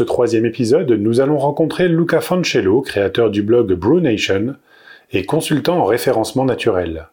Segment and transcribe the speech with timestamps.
[0.00, 4.54] Ce troisième épisode, nous allons rencontrer Luca Fancello, créateur du blog BrewNation
[5.12, 7.08] et consultant en référencement naturel.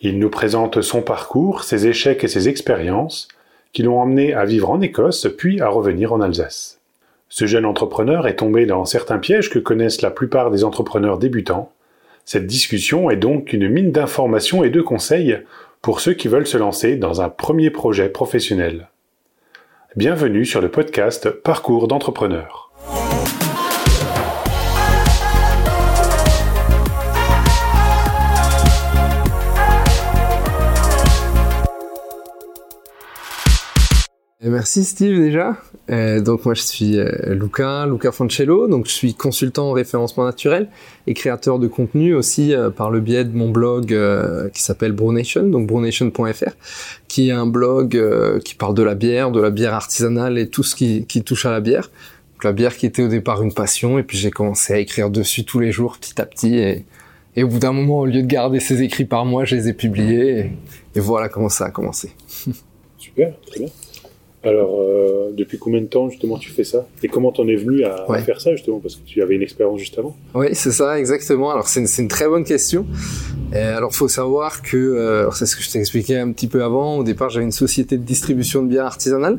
[0.00, 3.26] Il nous présente son parcours, ses échecs et ses expériences
[3.72, 6.78] qui l'ont emmené à vivre en Écosse puis à revenir en Alsace.
[7.28, 11.72] Ce jeune entrepreneur est tombé dans certains pièges que connaissent la plupart des entrepreneurs débutants.
[12.24, 15.40] Cette discussion est donc une mine d'informations et de conseils
[15.82, 18.90] pour ceux qui veulent se lancer dans un premier projet professionnel.
[19.96, 22.70] Bienvenue sur le podcast Parcours d'entrepreneur.
[34.42, 35.56] Merci Steve déjà.
[35.90, 40.24] Euh, donc moi je suis euh, Luca, Luca Fancello, donc je suis consultant en référencement
[40.24, 40.68] naturel
[41.06, 43.96] et créateur de contenu aussi euh, par le biais de mon blog
[44.52, 46.50] qui s'appelle Brunation, donc brunation.fr,
[47.08, 48.00] qui est un blog
[48.44, 51.50] qui parle de la bière, de la bière artisanale et tout ce qui, touche à
[51.50, 51.90] la bière.
[52.42, 55.44] La bière qui était au départ une passion et puis j'ai commencé à écrire dessus
[55.44, 56.84] tous les jours petit à petit et,
[57.34, 59.68] et au bout d'un moment au lieu de garder ces écrits par mois, je les
[59.68, 60.52] ai publiés et,
[60.94, 62.10] et voilà comment ça a commencé.
[62.98, 63.68] Super, très bien.
[64.46, 66.86] Alors, euh, depuis combien de temps justement tu fais ça?
[67.02, 68.22] Et comment t'en es venu à, Ouais.
[68.22, 68.78] faire ça justement?
[68.78, 70.16] Parce que tu avais une expérience juste avant.
[70.34, 71.50] Oui, c'est ça, exactement.
[71.50, 72.86] Alors c'est une, très bonne question.
[73.54, 76.62] Euh, alors faut savoir que, euh, c'est ce que je t'ai expliqué un petit peu
[76.62, 76.98] avant.
[76.98, 79.38] Au départ, j'avais une société de distribution de bière artisanale.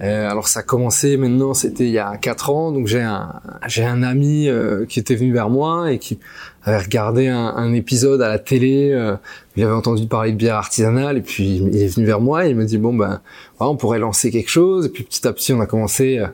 [0.00, 2.70] Euh, alors ça a commencé maintenant, c'était il y a quatre ans.
[2.70, 6.18] Donc j'ai un j'ai un ami euh, qui était venu vers moi et qui
[6.62, 8.90] avait regardé un, un épisode à la télé.
[8.92, 9.16] euh,
[9.56, 12.50] il avait entendu parler de bière artisanale et puis il est venu vers moi et
[12.50, 13.20] il me dit bon ben
[13.58, 14.86] voilà, on pourrait lancer quelque chose.
[14.86, 16.26] Et puis petit à petit on a commencé euh,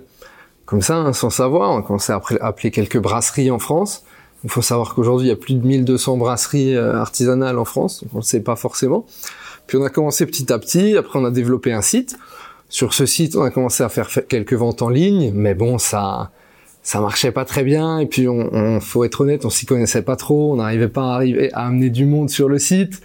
[0.67, 1.71] comme ça, hein, sans savoir.
[1.73, 4.05] On a commencé à appeler- appeler quelques brasseries en France.
[4.45, 8.03] Il faut savoir qu'aujourd'hui, il y a plus de 1200 brasseries euh, artisanales en France,
[8.03, 9.07] donc on ne le sait pas forcément.
[9.67, 12.19] Puis on a commencé petit à petit, après on a développé un site.
[12.69, 15.79] Sur ce site, on a commencé à faire fa- quelques ventes en ligne, mais bon,
[15.79, 16.31] ça
[16.83, 17.99] ça marchait pas très bien.
[17.99, 21.13] Et puis, on, on faut être honnête, on s'y connaissait pas trop, on n'arrivait pas
[21.13, 23.01] à arriver à amener du monde sur le site.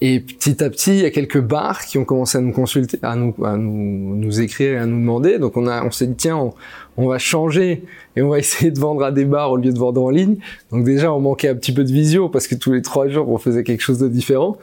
[0.00, 2.98] Et petit à petit, il y a quelques bars qui ont commencé à nous consulter,
[3.02, 5.38] à nous, à nous, nous écrire et à nous demander.
[5.38, 6.54] Donc on a, on s'est dit tiens, on,
[6.96, 7.82] on va changer
[8.16, 10.36] et on va essayer de vendre à des bars au lieu de vendre en ligne.
[10.70, 13.28] Donc déjà, on manquait un petit peu de visio parce que tous les trois jours,
[13.28, 14.58] on faisait quelque chose de différent.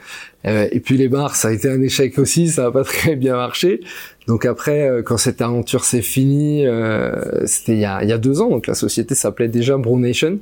[0.45, 3.15] Euh, et puis les bars, ça a été un échec aussi, ça n'a pas très
[3.15, 3.81] bien marché.
[4.27, 8.49] Donc après, euh, quand cette aventure s'est finie, euh, c'était il y a, deux ans.
[8.49, 10.39] Donc la société s'appelait déjà Brunation.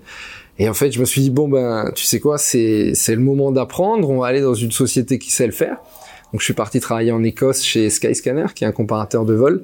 [0.59, 3.51] Et en fait, je me suis dit bon ben, tu sais quoi, c'est le moment
[3.51, 4.09] d'apprendre.
[4.09, 5.77] On va aller dans une société qui sait le faire.
[6.31, 9.63] Donc je suis parti travailler en Écosse chez Skyscanner, qui est un comparateur de vol.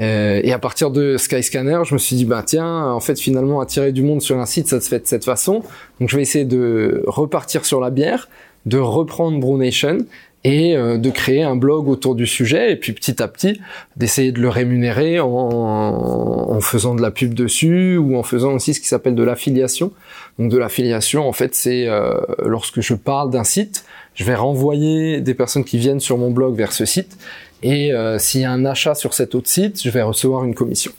[0.00, 3.60] Euh, et à partir de Skyscanner, je me suis dit, bah tiens, en fait, finalement,
[3.60, 5.62] attirer du monde sur un site, ça se fait de cette façon.
[6.00, 8.28] Donc, je vais essayer de repartir sur la bière,
[8.66, 9.98] de reprendre Brunation
[10.48, 12.72] et euh, de créer un blog autour du sujet.
[12.72, 13.60] Et puis, petit à petit,
[13.96, 18.80] d'essayer de le rémunérer en, faisant de la pub dessus ou en faisant aussi ce
[18.80, 19.92] qui s'appelle de l'affiliation.
[20.38, 25.20] Donc, de l'affiliation, en fait, c'est euh, lorsque je parle d'un site, je vais renvoyer
[25.20, 27.18] des personnes qui viennent sur mon blog vers ce site.
[27.62, 30.54] Et euh, s'il y a un achat sur cet autre site, je vais recevoir une
[30.54, 30.92] commission.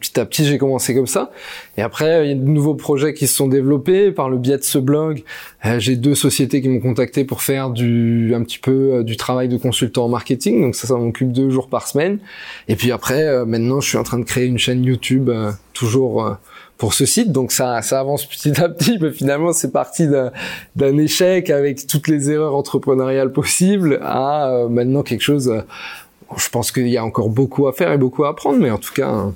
[0.00, 1.32] Petit à petit, j'ai commencé comme ça.
[1.76, 4.58] Et après, il y a de nouveaux projets qui se sont développés par le biais
[4.58, 5.24] de ce blog.
[5.64, 9.16] Euh, j'ai deux sociétés qui m'ont contacté pour faire du un petit peu euh, du
[9.16, 10.62] travail de consultant en marketing.
[10.62, 12.20] Donc ça, ça m'occupe deux jours par semaine.
[12.68, 15.30] Et puis après, euh, maintenant, je suis en train de créer une chaîne YouTube
[15.72, 16.36] toujours
[16.78, 17.32] pour ce site.
[17.32, 18.98] Donc ça, ça avance petit à petit.
[19.00, 20.06] Mais finalement, c'est parti
[20.76, 25.52] d'un échec avec toutes les erreurs entrepreneuriales possibles à maintenant quelque chose.
[26.36, 28.78] je pense qu'il y a encore beaucoup à faire et beaucoup à apprendre, mais en
[28.78, 29.30] tout cas, euh,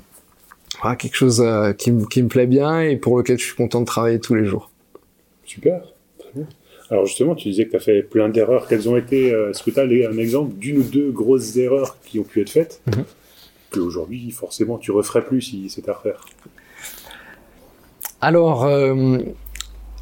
[0.80, 3.54] voilà, quelque chose euh, qui, me- qui me plaît bien et pour lequel je suis
[3.54, 4.70] content de travailler tous les jours.
[5.44, 5.82] Super,
[6.18, 6.46] très bien.
[6.90, 8.66] Alors justement, tu disais que tu as fait plein d'erreurs.
[8.66, 11.96] Quelles ont été euh, Est-ce que tu as un exemple d'une ou deux grosses erreurs
[12.04, 13.04] qui ont pu être faites Mhm.
[13.70, 16.24] que aujourd'hui, forcément, tu referais plus si c'était à refaire?
[18.20, 19.18] Alors, euh,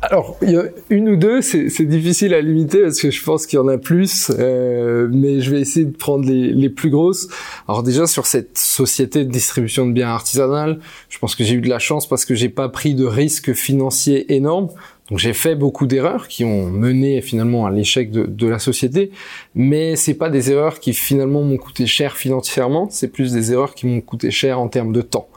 [0.01, 3.47] alors il y a une ou deux, c'est difficile à limiter parce que je pense
[3.47, 6.91] qu'il y en a plus, euh, mais je vais essayer de prendre les, les plus
[6.91, 7.29] grosses.
[7.67, 10.79] Alors déjà sur cette société de distribution de biens artisanales,
[11.09, 13.53] je pense que j'ai eu de la chance parce que j'ai pas pris de risques
[13.53, 14.69] financiers énormes.
[15.11, 19.11] Donc j'ai fait beaucoup d'erreurs qui ont mené finalement à l'échec de, de la société,
[19.55, 23.75] mais c'est pas des erreurs qui finalement m'ont coûté cher financièrement, c'est plus des erreurs
[23.75, 25.29] qui m'ont coûté cher en termes de temps.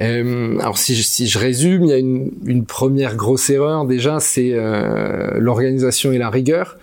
[0.00, 3.86] Euh, alors si je, si je résume, il y a une, une première grosse erreur
[3.86, 6.76] déjà, c'est euh, l'organisation et la rigueur.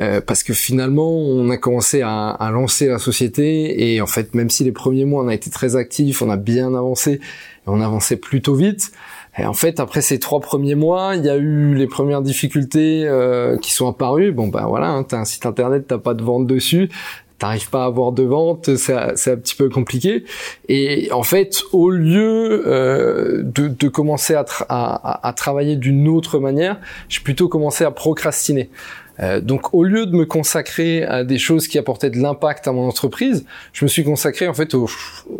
[0.00, 4.32] Euh, parce que finalement, on a commencé à, à lancer la société et en fait,
[4.32, 7.20] même si les premiers mois on a été très actifs, on a bien avancé,
[7.66, 8.92] on avançait plutôt vite.
[9.38, 13.02] Et en fait, après ces trois premiers mois, il y a eu les premières difficultés
[13.06, 14.30] euh, qui sont apparues.
[14.32, 16.90] Bon, ben voilà, hein, t'as un site internet, t'as pas de vente dessus,
[17.38, 20.24] t'arrives pas à avoir de vente, c'est un petit peu compliqué.
[20.68, 26.38] Et en fait, au lieu euh, de, de, commencer à, à, à travailler d'une autre
[26.38, 28.70] manière, j'ai plutôt commencé à procrastiner.
[29.20, 32.72] Euh, donc au lieu de me consacrer à des choses qui apportaient de l'impact à
[32.72, 34.74] mon entreprise, je me suis consacré en fait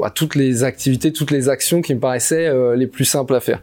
[0.02, 3.40] à toutes les activités, toutes les actions qui me paraissaient euh, les plus simples à
[3.40, 3.62] faire.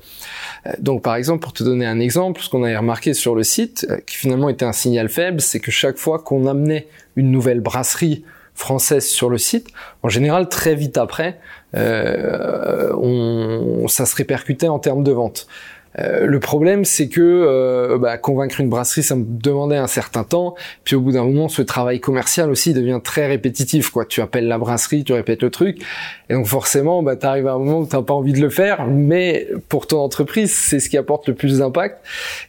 [0.67, 3.43] Euh, donc par exemple, pour te donner un exemple, ce qu'on avait remarqué sur le
[3.43, 7.61] site, qui finalement était un signal faible, c'est que chaque fois qu'on amenait une nouvelle
[7.61, 8.23] brasserie
[8.53, 9.67] française sur le site,
[10.01, 11.39] en général très vite après,
[11.73, 15.47] on, ça se répercutait en termes de vente.
[15.99, 20.23] Euh, le problème, c'est que euh, bah, convaincre une brasserie, ça me demandait un certain
[20.23, 20.55] temps.
[20.83, 23.89] Puis au bout d'un moment, ce travail commercial aussi devient très répétitif.
[23.89, 25.81] Quoi, tu appelles la brasserie, tu répètes le truc,
[26.29, 28.49] et donc forcément, bah, tu arrives à un moment où t'as pas envie de le
[28.49, 31.97] faire, mais pour ton entreprise, c'est ce qui apporte le plus d'impact.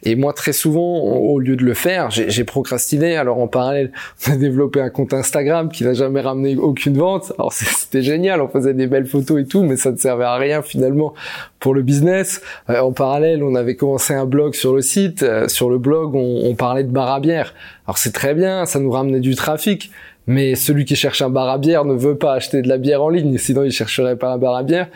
[0.03, 3.17] Et moi, très souvent, au lieu de le faire, j'ai procrastiné.
[3.17, 3.91] Alors en parallèle,
[4.27, 7.33] on a développé un compte Instagram qui n'a jamais ramené aucune vente.
[7.37, 10.35] Alors c'était génial, on faisait des belles photos et tout, mais ça ne servait à
[10.35, 11.13] rien finalement
[11.59, 12.41] pour le business.
[12.69, 15.23] Euh, en parallèle, on avait commencé un blog sur le site.
[15.23, 17.53] Euh, sur le blog, on, on parlait de bar à bière.
[17.85, 19.91] Alors c'est très bien, ça nous ramenait du trafic.
[20.27, 23.01] Mais celui qui cherche un bar à bière ne veut pas acheter de la bière
[23.01, 24.89] en ligne, sinon il chercherait pas un bar à bière.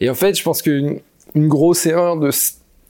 [0.00, 1.00] Et en fait, je pense qu'une
[1.34, 2.30] une grosse erreur de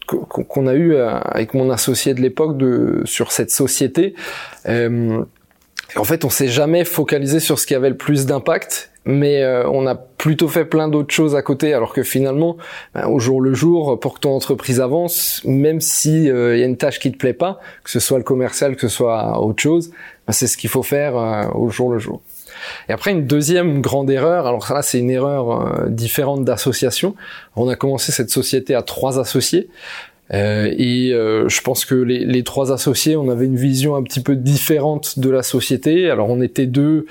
[0.07, 4.15] qu'on a eu euh, avec mon associé de l'époque de sur cette société.
[4.69, 5.25] Euh,
[5.97, 9.67] en fait, on s'est jamais focalisé sur ce qui avait le plus d'impact mais euh,
[9.69, 12.57] on a plutôt fait plein d'autres choses à côté, alors que finalement,
[12.93, 16.63] ben, au jour le jour, pour que ton entreprise avance, même si euh, il y
[16.63, 19.41] a une tâche qui te plaît pas, que ce soit le commercial, que ce soit
[19.41, 19.91] autre chose,
[20.27, 22.21] ben, c'est ce qu'il faut faire euh, au jour le jour.
[22.89, 27.15] Et après, une deuxième grande erreur, alors là c'est une erreur différente d'association.
[27.55, 29.69] On a commencé cette société à trois associés.
[30.35, 34.03] Euh, et euh, je pense que les, les, trois associés, on avait une vision un
[34.03, 36.11] petit peu différente de la société.
[36.11, 37.07] Alors on était deux,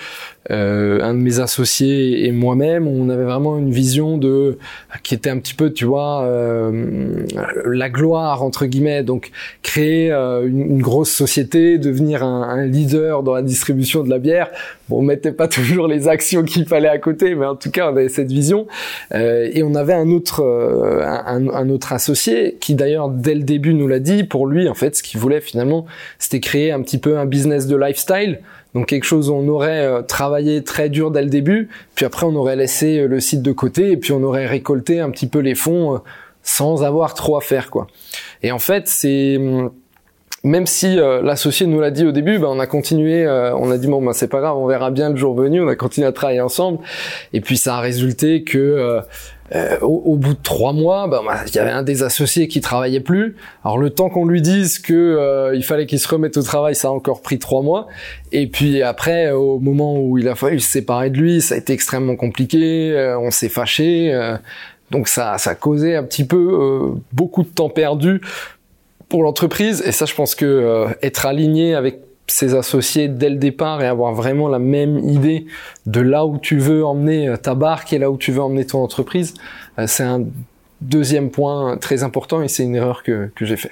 [0.52, 4.58] euh, un de mes associés et moi-même, on avait vraiment une vision de
[5.04, 7.26] qui était un petit peu, tu vois, euh,
[7.66, 9.04] la gloire entre guillemets.
[9.04, 9.32] Donc
[9.64, 14.50] créer euh, une, grosse société, devenir un, leader dans la distribution de la bière.
[14.88, 17.88] Bon, on mettait pas toujours les actions qu'il fallait à côté, mais en tout cas,
[17.88, 18.68] on avait cette vision.
[19.14, 23.88] et on avait un autre, un, un autre associé qui d'ailleurs dès le début nous
[23.88, 25.86] l'a dit, pour lui en fait ce qu'il voulait finalement
[26.20, 28.40] c'était créer un petit peu un business de lifestyle,
[28.76, 32.26] donc quelque chose où on aurait euh, travaillé très dur dès le début, puis après
[32.26, 35.28] on aurait laissé euh, le site de côté et puis on aurait récolté un petit
[35.28, 35.98] peu les fonds euh,
[36.44, 37.88] sans avoir trop à faire quoi.
[38.44, 39.72] Et en fait c'est hum,
[40.44, 43.88] même si l'associé nous l'a dit au début, ben, on a continué, on a dit
[43.88, 46.12] bon ben c'est pas grave, on verra bien le jour venu, on a continué à
[46.12, 46.78] travailler ensemble,
[47.34, 49.02] et puis ça a résulté que
[49.82, 53.36] au, bout de trois mois, bah, il y avait un des associés qui travaillait plus.
[53.64, 56.76] Alors le temps qu'on lui dise que euh, il fallait qu'il se remette au travail,
[56.76, 57.88] ça a encore pris trois mois.
[58.32, 61.58] Et puis après, au moment où il a fallu se séparer de lui, ça a
[61.60, 62.92] été extrêmement compliqué.
[62.92, 64.12] Euh, on s'est fâché.
[64.90, 68.22] donc ça, ça a causé un petit peu beaucoup de temps perdu
[69.10, 69.84] pour l'entreprise.
[69.86, 74.14] Et ça, je pense que être aligné avec ses associés dès le départ et avoir
[74.14, 75.46] vraiment la même idée
[75.86, 78.66] de là où tu veux emmener euh, ta barque et là où tu veux emmener
[78.66, 79.34] ton entreprise,
[79.78, 80.26] euh, c'est un
[80.82, 83.72] deuxième point très important et c'est une erreur que, que j'ai fait.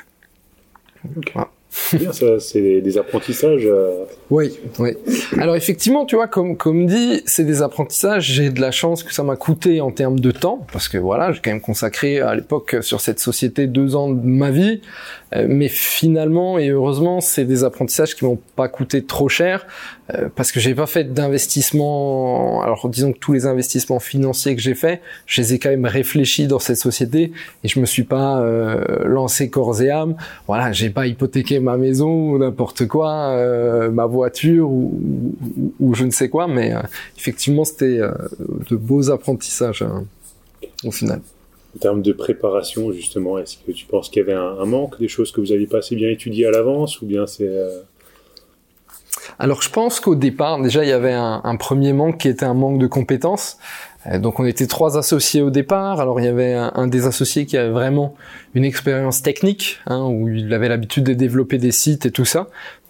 [1.93, 3.65] Bien, ça, c'est des apprentissages.
[3.65, 4.91] Euh, oui, oui.
[5.39, 8.31] Alors effectivement, tu vois, comme comme dit, c'est des apprentissages.
[8.31, 11.31] J'ai de la chance que ça m'a coûté en termes de temps, parce que voilà,
[11.31, 14.81] j'ai quand même consacré à l'époque sur cette société deux ans de ma vie.
[15.35, 19.65] Euh, mais finalement et heureusement, c'est des apprentissages qui m'ont pas coûté trop cher
[20.13, 22.61] euh, parce que j'ai pas fait d'investissement.
[22.61, 25.85] Alors disons que tous les investissements financiers que j'ai fait, je les ai quand même
[25.85, 27.31] réfléchis dans cette société
[27.63, 30.15] et je me suis pas euh, lancé corps et âme.
[30.47, 33.35] Voilà, j'ai pas hypothéqué ma maison ou n'importe quoi,
[33.91, 35.35] ma voiture ou,
[35.79, 36.47] ou, je ne sais quoi.
[36.47, 36.73] Mais
[37.17, 40.05] effectivement, c'était de beaux apprentissages hein,
[40.83, 41.21] au final
[41.75, 45.07] en termes de préparation, justement Est-ce que tu penses qu'il y avait un, manque, des
[45.07, 47.47] choses que vous n'aviez pas assez bien étudiées à l'avance, ou bien c'est...
[47.47, 47.81] Euh,
[49.39, 52.45] Alors je pense qu'au départ, déjà, il y avait un, un, premier manque qui était
[52.45, 53.57] un manque de compétences.
[54.07, 55.99] Euh, donc on était trois associés au départ.
[55.99, 58.15] Alors il y avait un, des associés qui avait vraiment
[58.53, 62.47] une expérience technique, hein, où il avait l'habitude de développer des sites et tout ça.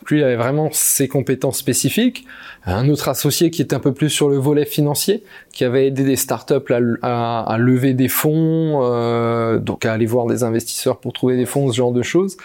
[0.09, 2.25] Lui il avait vraiment ses compétences spécifiques.
[2.65, 6.03] Un autre associé qui était un peu plus sur le volet financier, qui avait aidé
[6.03, 6.53] des startups
[7.01, 11.45] à, à, lever des fonds, euh, donc à aller voir des investisseurs pour trouver des
[11.45, 12.37] fonds, ce genre de choses.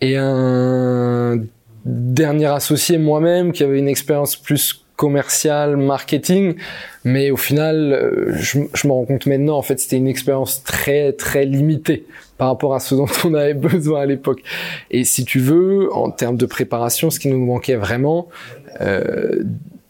[0.00, 1.40] Et un
[1.84, 6.56] dernier associé moi-même qui avait une expérience plus commercial, marketing,
[7.04, 10.62] mais au final, euh, je, je me rends compte maintenant, en fait, c'était une expérience
[10.62, 12.04] très très limitée
[12.36, 14.42] par rapport à ce dont on avait besoin à l'époque.
[14.90, 18.28] Et si tu veux, en termes de préparation, ce qui nous manquait vraiment,
[18.82, 19.42] euh,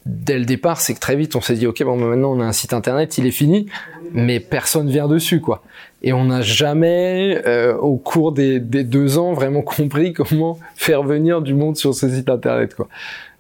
[0.07, 2.45] dès le départ, c'est que très vite, on s'est dit, ok, bon, maintenant on a
[2.45, 3.67] un site internet, il est fini,
[4.13, 5.63] mais personne vient dessus, quoi.
[6.03, 11.43] Et on n'a jamais, euh, au cours des, deux ans, vraiment compris comment faire venir
[11.43, 12.89] du monde sur ce site internet, quoi.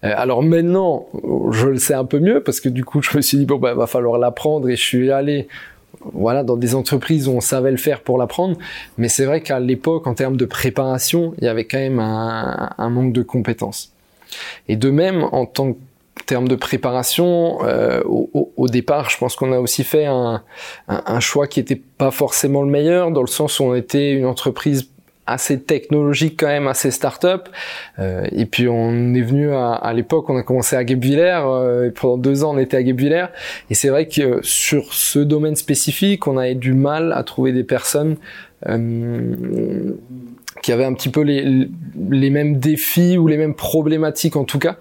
[0.02, 1.06] Euh, alors maintenant,
[1.50, 3.58] je le sais un peu mieux parce que du coup, je me suis dit bon,
[3.58, 5.46] bah, va falloir l'apprendre et je suis allé
[6.14, 8.56] voilà, dans des entreprises où on savait le faire pour l'apprendre.
[8.96, 12.70] Mais c'est vrai qu'à l'époque, en termes de préparation, il y avait quand même un,
[12.78, 13.92] un manque de compétences.
[14.68, 15.78] Et de même, en tant que
[16.30, 20.44] termes de préparation, euh, au, au, départ, je pense qu'on a aussi fait un,
[20.86, 24.12] un, un choix qui n'était pas forcément le meilleur, dans le sens où on était
[24.12, 24.88] une entreprise
[25.26, 27.48] assez technologique quand même, assez start-up.
[27.98, 31.88] Euh, et puis on est venu à, à l'époque, on a commencé à Guebwiller, euh,
[31.88, 33.26] et pendant deux ans on était à Guebwiller.
[33.70, 37.64] Et c'est vrai que sur ce domaine spécifique, on avait du mal à trouver des
[37.64, 38.18] personnes
[38.68, 39.96] euh,
[40.62, 41.68] qui avaient un petit peu les,
[42.08, 44.76] les mêmes défis ou les mêmes problématiques en tout cas.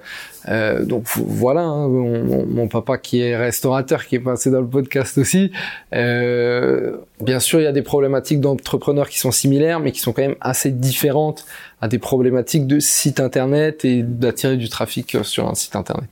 [0.48, 5.17] Euh, donc voilà, hein, mon, papa qui est restaurateur, qui est passé dans le podcast
[5.17, 5.51] aussi.
[5.93, 10.13] Euh, bien sûr, il y a des problématiques d'entrepreneurs qui sont similaires, mais qui sont
[10.13, 11.46] quand même assez différentes
[11.81, 16.10] à des problématiques de site internet et d'attirer du trafic sur un site internet.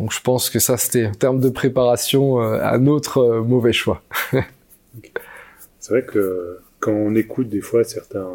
[0.00, 3.74] Donc je pense que ça, c'était en termes de préparation euh, un autre euh, mauvais
[3.74, 4.02] choix.
[5.78, 8.26] C'est vrai que quand on écoute des fois certains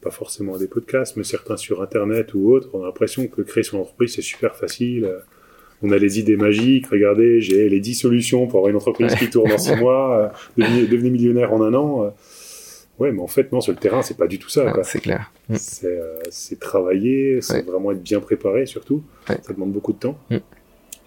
[0.00, 3.64] pas forcément des podcasts, mais certains sur Internet ou autres, on a l'impression que créer
[3.64, 5.08] son entreprise, c'est super facile.
[5.82, 6.86] On a les idées magiques.
[6.88, 10.64] Regardez, j'ai les 10 solutions pour avoir une entreprise qui tourne en 6 mois, euh,
[10.86, 12.12] devenir, millionnaire en un an.
[12.98, 14.72] Ouais, mais en fait, non, sur le terrain, c'est pas du tout ça.
[14.82, 15.30] c'est clair.
[15.48, 15.54] Mm.
[15.84, 19.02] Euh, c'est travailler, c'est vraiment être bien préparé, surtout.
[19.26, 20.18] Ça demande beaucoup de temps.
[20.30, 20.38] Mm.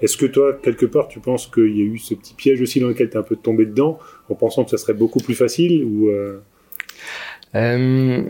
[0.01, 2.79] Est-ce que toi, quelque part, tu penses qu'il y a eu ce petit piège aussi
[2.79, 5.35] dans lequel tu es un peu tombé dedans, en pensant que ça serait beaucoup plus
[5.35, 6.39] facile ou euh...
[7.53, 8.23] Euh,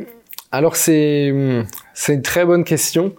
[0.51, 1.33] alors c'est
[1.93, 3.13] c'est une très bonne question.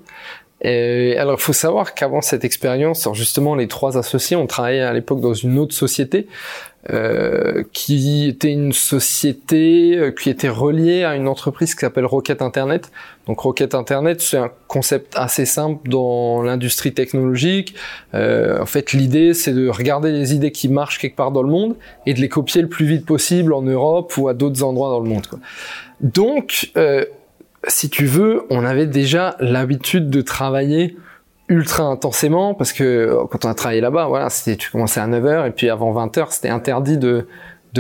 [0.64, 4.92] Et alors il faut savoir qu'avant cette expérience, justement les trois associés, ont travaillé à
[4.92, 6.28] l'époque dans une autre société
[6.90, 12.42] euh, qui était une société euh, qui était reliée à une entreprise qui s'appelle Rocket
[12.42, 12.90] Internet.
[13.28, 17.74] Donc Rocket Internet, c'est un concept assez simple dans l'industrie technologique.
[18.14, 21.50] Euh, en fait, l'idée, c'est de regarder les idées qui marchent quelque part dans le
[21.50, 24.90] monde et de les copier le plus vite possible en Europe ou à d'autres endroits
[24.90, 25.26] dans le monde.
[25.28, 25.38] Quoi.
[26.00, 27.04] Donc, euh,
[27.68, 30.96] si tu veux, on avait déjà l'habitude de travailler
[31.48, 35.06] ultra intensément parce que euh, quand on a travaillé là-bas, voilà, c'était tu commençais à
[35.06, 37.26] 9h et puis avant 20h, c'était interdit de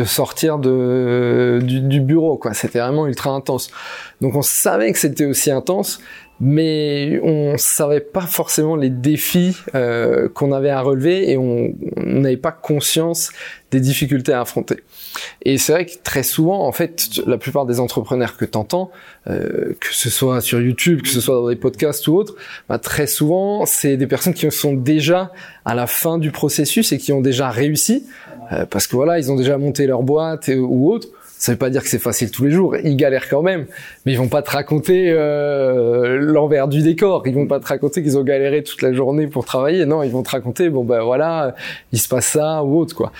[0.04, 3.70] sortir du, du bureau quoi, c'était vraiment ultra intense.
[4.20, 6.00] Donc on savait que c'était aussi intense,
[6.44, 12.36] mais on savait pas forcément les défis euh, qu'on avait à relever et on n'avait
[12.36, 13.30] pas conscience
[13.70, 14.80] des difficultés à affronter.
[15.44, 18.90] Et c'est vrai que très souvent, en fait, la plupart des entrepreneurs que t'entends,
[19.30, 22.34] euh, que ce soit sur YouTube, que ce soit dans des podcasts ou autres,
[22.68, 25.30] bah, très souvent, c'est des personnes qui sont déjà
[25.64, 28.04] à la fin du processus et qui ont déjà réussi,
[28.50, 31.06] euh, parce que voilà, ils ont déjà monté leur boîte ou autre
[31.42, 32.76] ça veut pas dire que c'est facile tous les jours.
[32.84, 33.66] Ils galèrent quand même,
[34.06, 37.24] mais ils vont pas te raconter euh, l'envers du décor.
[37.26, 39.84] Ils vont pas te raconter qu'ils ont galéré toute la journée pour travailler.
[39.84, 41.56] Non, ils vont te raconter bon ben voilà,
[41.90, 43.10] il se passe ça ou autre quoi.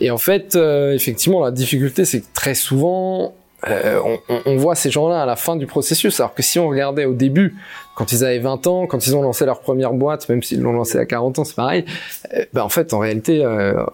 [0.00, 3.32] Et en fait, euh, effectivement, la difficulté c'est que très souvent
[3.66, 6.68] euh, on, on, voit ces gens-là à la fin du processus, alors que si on
[6.68, 7.56] regardait au début,
[7.96, 10.72] quand ils avaient 20 ans, quand ils ont lancé leur première boîte, même s'ils l'ont
[10.72, 11.84] lancé à 40 ans, c'est pareil,
[12.34, 13.84] euh, ben en fait, en réalité, euh,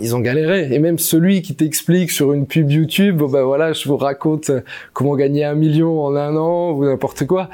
[0.00, 0.74] ils ont galéré.
[0.74, 4.50] Et même celui qui t'explique sur une pub YouTube, ben voilà, je vous raconte
[4.92, 7.48] comment gagner un million en un an ou n'importe quoi.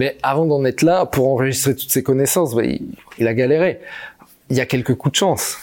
[0.00, 2.82] Mais avant d'en être là, pour enregistrer toutes ces connaissances, ben, il,
[3.18, 3.78] il a galéré.
[4.50, 5.58] Il y a quelques coups de chance.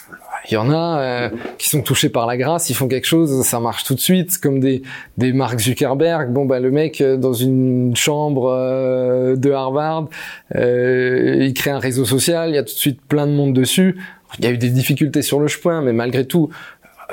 [0.49, 3.43] Il y en a euh, qui sont touchés par la grâce, ils font quelque chose,
[3.45, 4.81] ça marche tout de suite, comme des,
[5.17, 6.31] des Mark Zuckerberg.
[6.31, 10.09] Bon, bah, le mec, euh, dans une chambre euh, de Harvard,
[10.55, 13.97] il crée un réseau social, il y a tout de suite plein de monde dessus.
[14.39, 16.49] Il y a eu des difficultés sur le chemin, mais malgré tout,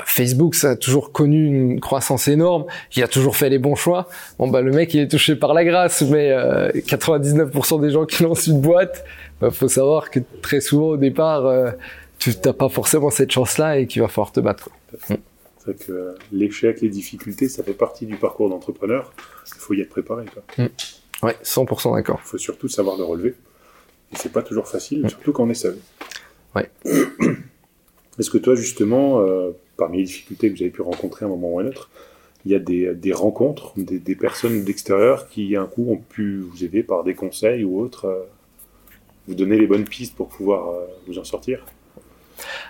[0.07, 2.65] Facebook, ça a toujours connu une croissance énorme.
[2.97, 4.09] Il a toujours fait les bons choix.
[4.39, 6.31] Bon, bah, le mec, il est touché par la grâce, mais
[6.75, 9.05] 99% des gens qui lancent une boîte,
[9.41, 11.75] bah, faut savoir que très souvent, au départ,
[12.21, 14.69] tu n'as pas forcément cette chance-là et qu'il va falloir te battre.
[15.09, 15.19] C'est
[15.65, 19.13] vrai que l'échec, les difficultés, ça fait partie du parcours d'entrepreneur.
[19.47, 20.27] Il faut y être préparé.
[20.27, 20.43] Quoi.
[20.59, 21.27] Mm.
[21.27, 22.21] Ouais, 100% d'accord.
[22.23, 23.35] Il faut surtout savoir le relever.
[24.13, 25.09] Et c'est pas toujours facile, mm.
[25.09, 25.79] surtout quand on est seul.
[26.55, 26.71] Ouais.
[28.19, 31.31] Est-ce que toi, justement, euh, parmi les difficultés que vous avez pu rencontrer à un
[31.31, 31.89] moment ou à un autre,
[32.45, 36.41] il y a des, des rencontres, des, des personnes d'extérieur qui, un coup, ont pu
[36.41, 38.25] vous aider par des conseils ou autres, euh,
[39.27, 41.65] vous donner les bonnes pistes pour pouvoir euh, vous en sortir?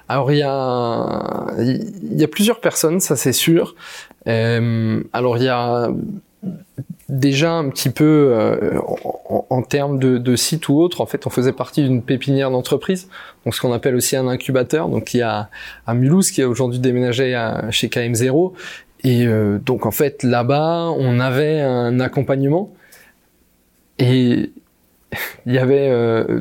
[0.09, 3.75] Alors il y a, il y a plusieurs personnes, ça c'est sûr.
[4.27, 5.91] Euh, alors il y a
[7.09, 8.79] déjà un petit peu euh,
[9.51, 13.09] en, termes de, de, site ou autre, en fait, on faisait partie d'une pépinière d'entreprise,
[13.45, 15.51] donc ce qu'on appelle aussi un incubateur, donc qui a
[15.87, 18.53] à Mulhouse, qui a aujourd'hui déménagé à, chez KM0.
[19.03, 22.71] Et euh, donc en fait là-bas, on avait un accompagnement
[23.99, 24.51] et
[25.47, 26.41] il y avait euh,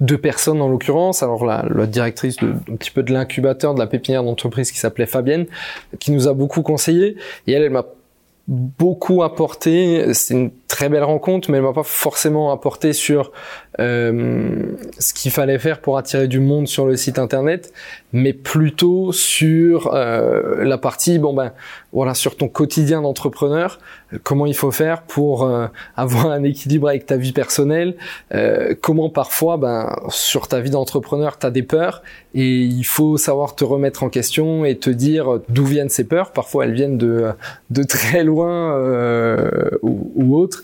[0.00, 1.22] deux personnes en l'occurrence.
[1.22, 4.78] Alors la, la directrice de, un petit peu de l'incubateur de la pépinière d'entreprise qui
[4.78, 5.46] s'appelait Fabienne,
[5.98, 7.16] qui nous a beaucoup conseillé.
[7.46, 7.86] Et elle, elle m'a
[8.48, 10.12] beaucoup apporté.
[10.14, 13.32] C'est une très belle rencontre, mais elle m'a pas forcément apporté sur
[13.80, 17.72] ce qu'il fallait faire pour attirer du monde sur le site internet,
[18.12, 21.52] mais plutôt sur euh, la partie bon ben
[21.92, 23.78] voilà sur ton quotidien d'entrepreneur,
[24.22, 27.96] comment il faut faire pour euh, avoir un équilibre avec ta vie personnelle,
[28.34, 32.02] euh, comment parfois ben sur ta vie d'entrepreneur tu as des peurs
[32.34, 36.32] et il faut savoir te remettre en question et te dire d'où viennent ces peurs.
[36.32, 37.30] Parfois elles viennent de
[37.70, 38.76] de très loin
[39.82, 40.62] ou, ou autre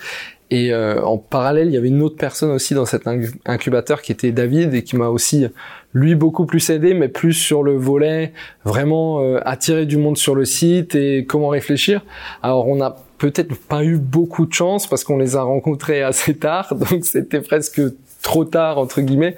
[0.51, 3.03] et euh, en parallèle, il y avait une autre personne aussi dans cet
[3.47, 5.47] incubateur qui était David et qui m'a aussi,
[5.93, 8.33] lui, beaucoup plus aidé, mais plus sur le volet
[8.65, 12.05] vraiment euh, attirer du monde sur le site et comment réfléchir.
[12.43, 16.37] Alors on n'a peut-être pas eu beaucoup de chance parce qu'on les a rencontrés assez
[16.37, 17.81] tard, donc c'était presque
[18.23, 19.37] trop tard entre guillemets.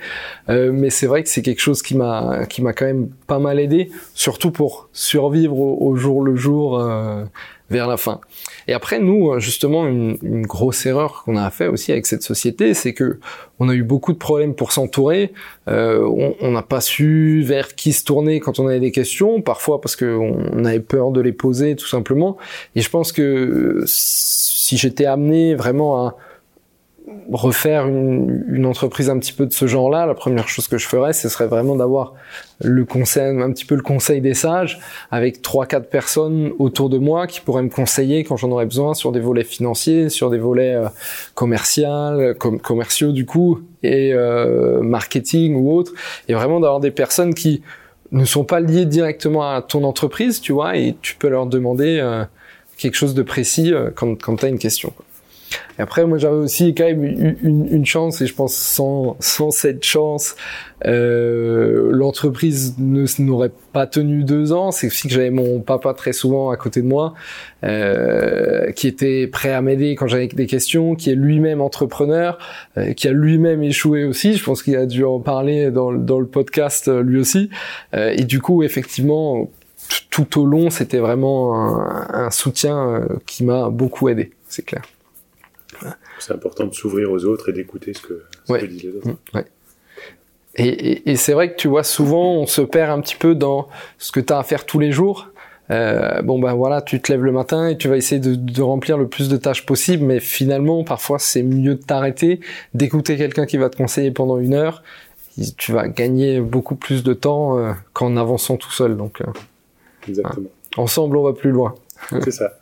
[0.50, 3.38] Euh, mais c'est vrai que c'est quelque chose qui m'a qui m'a quand même pas
[3.38, 7.24] mal aidé, surtout pour survivre au, jour le jour euh,
[7.70, 8.20] vers la fin.
[8.66, 12.74] Et après, nous, euh, justement, une, grosse erreur qu'on a fait aussi avec cette société,
[12.74, 13.18] c'est que
[13.58, 15.32] on a eu beaucoup de problèmes pour s'entourer.
[15.68, 16.00] Euh,
[16.40, 19.96] on n'a pas su vers qui se tourner quand on avait des questions, parfois parce
[19.96, 22.36] qu'on avait peur de les poser, tout simplement.
[22.76, 26.16] Et je pense que si j'étais amené vraiment à
[27.30, 30.86] refaire une, une, entreprise un petit peu de ce genre-là, la première chose que je
[30.86, 32.14] ferais, ce serait vraiment d'avoir
[32.62, 34.78] le conseil, un petit peu le conseil des sages,
[35.10, 38.94] avec trois, quatre personnes autour de moi qui pourraient me conseiller quand j'en aurais besoin
[38.94, 40.88] sur des volets financiers, sur des volets euh,
[41.34, 45.92] commerciaux, du coup, et euh, marketing ou autre,
[46.28, 47.62] et vraiment d'avoir des personnes qui
[48.10, 51.98] ne sont pas liées directement à ton entreprise, tu vois, et tu peux leur demander
[52.00, 52.24] euh,
[52.76, 54.92] quelque chose de précis euh, quand, quand tu as une question.
[55.78, 59.50] Et après, moi, j'avais aussi quand même une, une, chance, et je pense sans, sans
[59.50, 60.36] cette chance,
[60.86, 64.70] euh, l'entreprise ne n'aurait pas tenu deux ans.
[64.70, 67.14] C'est aussi que j'avais mon papa très souvent à côté de moi,
[67.64, 72.38] euh, qui était prêt à m'aider quand j'avais des questions, qui est lui-même entrepreneur,
[72.76, 74.34] euh, qui a lui-même échoué aussi.
[74.34, 77.50] Je pense qu'il a dû en parler dans, dans le podcast euh, lui aussi.
[77.94, 79.48] Euh, et du coup, effectivement,
[80.10, 84.82] tout au long, c'était vraiment un, un soutien euh, qui m'a beaucoup aidé, c'est clair.
[86.18, 89.08] C'est important de s'ouvrir aux autres et d'écouter ce que, disent les autres.
[89.08, 89.40] Mm,
[90.56, 94.10] et, c'est vrai que tu vois, souvent, on se perd un petit peu dans ce
[94.10, 95.28] que tu as à faire tous les jours.
[95.70, 98.96] Euh, bon ben voilà, tu te lèves le matin et tu vas essayer de, remplir
[98.96, 102.40] le plus de tâches possible, mais finalement, parfois, c'est mieux de t'arrêter,
[102.74, 104.82] d'écouter quelqu'un qui va te conseiller pendant une heure.
[105.56, 108.96] Tu vas gagner beaucoup plus de temps euh, qu'en avançant tout seul.
[108.96, 109.26] Donc, euh,
[110.08, 110.48] Exactement.
[110.76, 111.74] ensemble, on va plus loin.
[112.24, 112.57] C'est ça.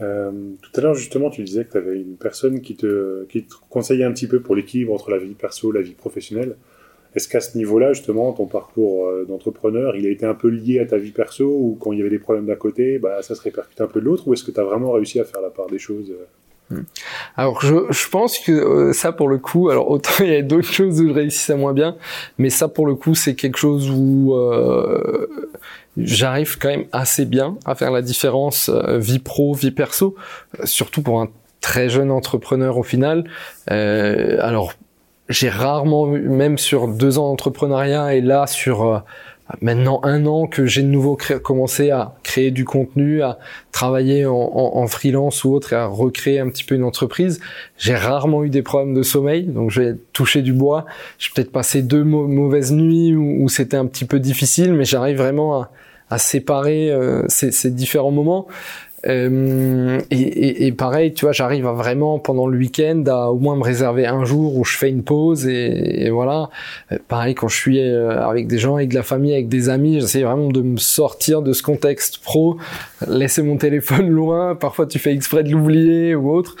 [0.00, 0.30] Euh,
[0.62, 3.26] tout à l'heure, justement, tu disais que tu avais une personne qui te,
[3.68, 6.56] conseillait un petit peu pour l'équilibre entre la vie perso et la vie professionnelle.
[7.14, 10.78] Est-ce qu'à ce, niveau-là, justement, ton parcours euh, d'entrepreneur, il a été un peu lié
[10.80, 13.34] à ta vie perso ou quand il y avait des problèmes d'un côté, bah, ça
[13.34, 15.40] se répercute un peu de l'autre ou est-ce que tu as vraiment réussi à faire
[15.40, 16.26] la part des choses euh?
[17.36, 20.70] Alors je, je, pense que ça pour le coup, alors autant il y a d'autres
[20.70, 21.96] choses où je réussissais moins bien,
[22.36, 25.26] mais ça pour le coup c'est quelque chose où euh,
[25.98, 30.14] j'arrive quand même assez bien à faire la différence euh, vie pro, vie perso,
[30.58, 31.28] euh, surtout pour un
[31.60, 33.24] très jeune entrepreneur au final.
[33.70, 34.72] Euh, alors,
[35.28, 39.02] j'ai rarement, même sur deux ans d'entrepreneuriat et là sur
[39.60, 43.38] maintenant un an que j'ai de nouveau commencé à créer du contenu, à
[43.72, 47.40] travailler en, freelance ou autre et à recréer un petit peu une entreprise,
[47.78, 49.44] j'ai rarement eu des problèmes de sommeil.
[49.44, 50.84] Donc j'ai touché du bois.
[51.18, 55.68] J'ai peut-être passé deux mauvaises nuits où, c'était un petit peu difficile, mais j'arrive vraiment
[56.10, 58.46] à, séparer euh, ces, différents moments.
[59.06, 63.38] Euh, et, et, et, pareil, tu vois, j'arrive à vraiment pendant le week-end à au
[63.38, 66.50] moins me réserver un jour où je fais une pause et, et voilà.
[66.90, 69.68] Euh, pareil quand je suis euh, avec des gens, avec de la famille, avec des
[69.68, 72.58] amis, j'essaie vraiment de me sortir de ce contexte pro,
[73.06, 74.56] laisser mon téléphone loin.
[74.56, 76.56] Parfois, tu fais exprès de l'oublier ou autre.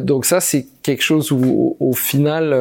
[0.00, 2.54] donc ça, c'est quelque chose où au, final,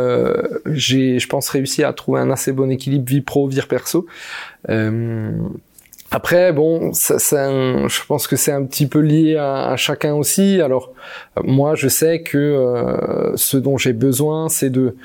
[0.68, 4.06] j'ai, je pense, réussi à trouver un assez bon équilibre vie pro, vie perso.
[6.14, 7.50] Après, bon, ça, ça,
[7.88, 10.62] je pense que c'est un petit peu lié à, à chacun aussi.
[10.62, 10.94] Alors,
[11.38, 14.96] euh, moi, je sais que euh, ce dont j'ai besoin, c'est de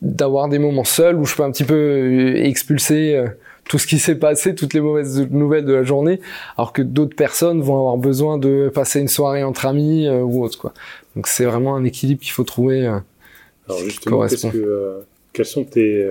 [0.00, 3.20] d'avoir des moments seuls où je peux un petit peu euh, expulser
[3.68, 6.20] tout ce qui s'est passé, toutes les mauvaises nouvelles de la journée,
[6.56, 10.42] alors que d'autres personnes vont avoir besoin de passer une soirée entre amis euh, ou
[10.44, 10.72] autre quoi.
[11.16, 12.86] Donc c'est vraiment un équilibre qu'il faut trouver.
[12.86, 12.98] Euh,
[13.68, 15.00] alors justement, qu'est-ce que, euh,
[15.32, 16.06] quelles sont tes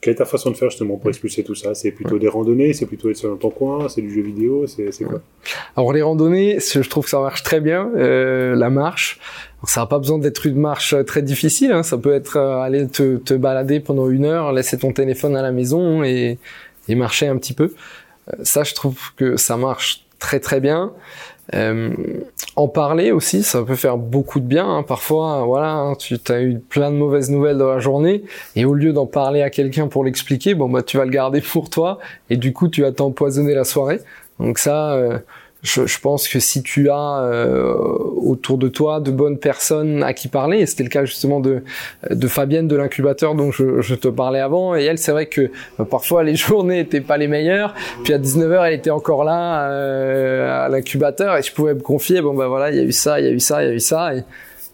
[0.00, 2.72] quelle est ta façon de faire justement pour expulser tout ça C'est plutôt des randonnées,
[2.72, 5.20] c'est plutôt être seul dans ton coin, c'est du jeu vidéo, c'est quoi?
[5.76, 7.90] Alors les randonnées, je trouve que ça marche très bien.
[7.96, 9.18] Euh, la marche,
[9.64, 11.72] ça n'a pas besoin d'être une marche très difficile.
[11.72, 11.82] Hein.
[11.82, 15.42] Ça peut être euh, aller te, te, balader pendant une heure, laisser ton téléphone à
[15.42, 16.38] la maison et,
[16.88, 17.72] et marcher un petit peu.
[18.28, 20.92] Euh, ça, je trouve que ça marche très très bien.
[21.54, 21.90] Euh,
[22.54, 24.68] en parler aussi, ça peut faire beaucoup de bien.
[24.68, 24.82] Hein.
[24.84, 28.22] Parfois, voilà, hein, tu as eu plein de mauvaises nouvelles dans la journée,
[28.54, 31.40] et au lieu d'en parler à quelqu'un pour l'expliquer, bon bah tu vas le garder
[31.40, 34.00] pour toi, et du coup tu vas t'empoisonner la soirée.
[34.38, 35.18] Donc ça, euh,
[35.62, 40.14] je, je, pense que si tu as euh, autour de toi de bonnes personnes à
[40.14, 41.62] qui parler, et c'était le cas justement de,
[42.08, 45.50] de Fabienne de l'incubateur dont je, je, te parlais avant, et elle c'est vrai que
[45.80, 49.70] euh, parfois les journées étaient pas les meilleures, puis à 19h elle était encore là
[49.70, 52.92] euh, à l'incubateur et je pouvais me confier, bon ben voilà, il y a eu
[52.92, 54.24] ça, il y a eu ça, il y a eu ça, et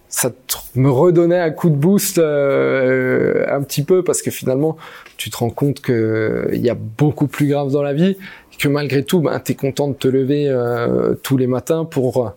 [0.08, 0.30] ça
[0.76, 4.76] me redonnait un coup de boost euh, un petit peu parce que finalement
[5.16, 8.16] tu te rends compte que il y a beaucoup plus grave dans la vie
[8.58, 12.26] que malgré tout, ben, tu es content de te lever euh, tous les matins pour
[12.26, 12.30] euh,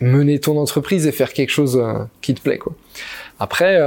[0.00, 2.58] mener ton entreprise et faire quelque chose euh, qui te plaît.
[2.58, 2.74] Quoi.
[3.38, 3.80] Après,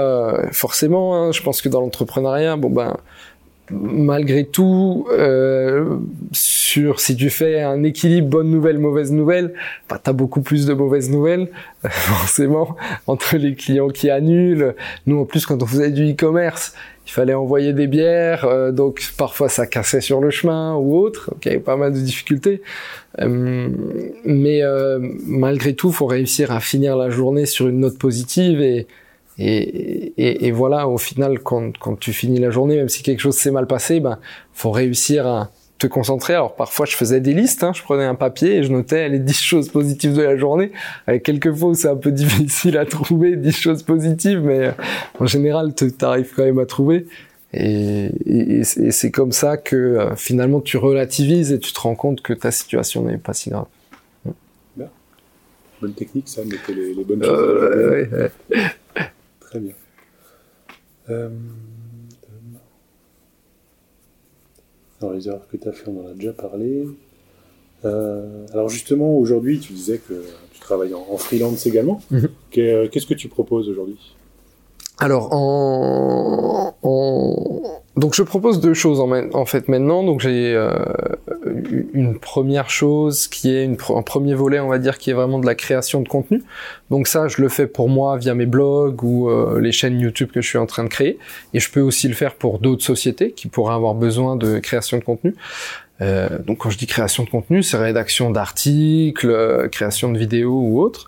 [0.52, 2.98] forcément, hein, je pense que dans l'entrepreneuriat, bon ben,
[3.72, 5.08] malgré tout,
[6.34, 9.54] sur si tu fais un équilibre bonne nouvelle mauvaise nouvelle,
[9.88, 11.50] bah, tu as beaucoup plus de mauvaises nouvelles
[11.90, 12.76] forcément
[13.08, 14.76] entre les clients qui annulent.
[15.06, 16.74] Nous en plus quand on faisait du e-commerce,
[17.06, 21.30] il fallait envoyer des bières, euh, donc parfois ça cassait sur le chemin ou autre,
[21.32, 22.62] donc il y avait pas mal de difficultés.
[23.20, 23.70] Euh,
[24.26, 28.88] mais euh, malgré tout, faut réussir à finir la journée sur une note positive et
[29.38, 33.20] et, et, et voilà, au final, quand, quand tu finis la journée, même si quelque
[33.20, 34.18] chose s'est mal passé, ben
[34.54, 36.34] faut réussir à te concentrer.
[36.34, 37.72] Alors parfois je faisais des listes, hein.
[37.74, 40.72] je prenais un papier et je notais les 10 choses positives de la journée.
[41.08, 44.72] Avec quelques fois c'est un peu difficile à trouver 10 choses positives, mais euh,
[45.20, 47.08] en général tu arrives quand même à trouver.
[47.54, 52.22] Et, et, c'est comme ça que euh, finalement tu relativises et tu te rends compte
[52.22, 53.68] que ta situation n'est pas si grave.
[54.76, 54.90] Bien.
[55.80, 58.10] Bonne technique ça, mettez les, les bonnes euh,
[58.50, 58.70] choses.
[59.40, 59.74] Très bien.
[61.10, 61.30] Euh...
[65.00, 66.86] dans les erreurs que tu as fait, on en a déjà parlé.
[67.84, 72.02] Euh, alors justement, aujourd'hui, tu disais que tu travailles en, freelance également.
[72.12, 72.30] Mhm.
[72.52, 73.98] Qu'est-ce que tu proposes aujourd'hui?
[74.98, 77.36] Alors, en, en,
[77.98, 80.04] donc je propose deux choses en, fait maintenant.
[80.04, 80.74] Donc j'ai euh,
[81.94, 85.46] une première chose qui est un premier volet, on va dire, qui est vraiment de
[85.46, 86.44] la création de contenu.
[86.90, 90.30] Donc ça, je le fais pour moi via mes blogs ou euh, les chaînes YouTube
[90.34, 91.18] que je suis en train de créer.
[91.54, 94.98] Et je peux aussi le faire pour d'autres sociétés qui pourraient avoir besoin de création
[94.98, 95.34] de contenu.
[96.02, 100.82] Euh, donc quand je dis création de contenu, c'est rédaction d'articles, création de vidéos ou
[100.82, 101.08] autre.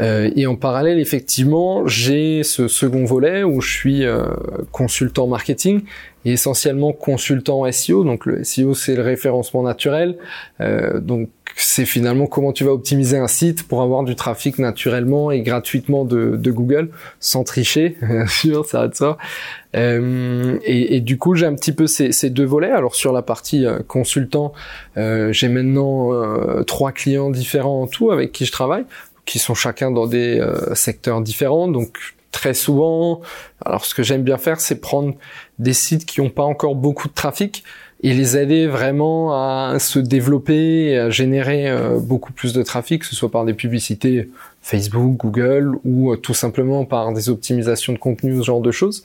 [0.00, 4.26] Euh, et en parallèle, effectivement, j'ai ce second volet où je suis euh,
[4.72, 5.82] consultant marketing
[6.24, 8.04] et essentiellement consultant SEO.
[8.04, 10.16] Donc le SEO, c'est le référencement naturel.
[10.60, 15.30] Euh, donc c'est finalement comment tu vas optimiser un site pour avoir du trafic naturellement
[15.30, 19.18] et gratuitement de, de Google, sans tricher, bien sûr, ça va de ça.
[19.76, 22.70] Euh, et, et, du coup, j'ai un petit peu ces, ces, deux volets.
[22.70, 24.52] Alors sur la partie euh, consultant,
[24.96, 26.10] euh, j'ai maintenant
[26.64, 28.84] trois clients différents en tout avec qui je travaille
[29.24, 31.68] qui sont chacun dans des euh, secteurs différents.
[31.68, 33.20] Donc très souvent,
[33.64, 35.14] alors ce que j'aime bien faire, c'est prendre
[35.58, 37.64] des sites qui n'ont pas encore beaucoup de trafic
[38.02, 43.02] et les aider vraiment à se développer et à générer euh, beaucoup plus de trafic,
[43.02, 44.28] que ce soit par des publicités
[44.62, 49.04] Facebook, Google ou euh, tout simplement par des optimisations de contenu, ce genre de choses.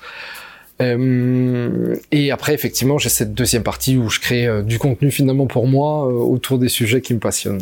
[0.80, 6.06] et après, effectivement, j'ai cette deuxième partie où je crée du contenu finalement pour moi
[6.08, 7.62] autour des sujets qui me passionnent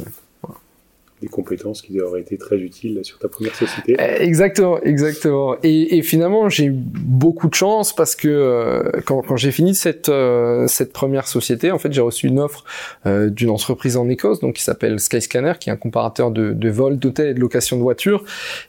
[1.21, 3.95] des compétences qui auraient été très utiles sur ta première société.
[3.97, 5.55] Eh, exactement, exactement.
[5.63, 9.73] Et, et finalement, j'ai eu beaucoup de chance parce que euh, quand, quand j'ai fini
[9.73, 12.63] cette euh, cette première société, en fait, j'ai reçu une offre
[13.05, 16.69] euh, d'une entreprise en Écosse, donc qui s'appelle Skyscanner, qui est un comparateur de, de
[16.69, 18.23] vol, d'hôtels et de location de voitures.